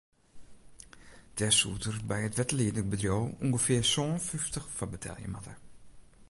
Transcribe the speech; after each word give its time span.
Dêr 1.37 1.53
soed 1.59 1.83
er 1.91 1.97
by 2.09 2.19
it 2.27 2.37
wetterliedingbedriuw 2.37 3.23
ûngefear 3.45 3.85
sân 3.93 4.11
fyftich 4.27 4.69
foar 4.75 4.91
betelje 4.93 5.27
moatte. 5.31 5.53